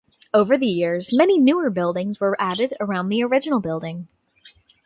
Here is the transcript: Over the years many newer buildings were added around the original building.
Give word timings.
Over 0.33 0.57
the 0.57 0.65
years 0.65 1.13
many 1.13 1.37
newer 1.37 1.69
buildings 1.69 2.19
were 2.19 2.35
added 2.39 2.73
around 2.81 3.09
the 3.09 3.23
original 3.23 3.59
building. 3.59 4.07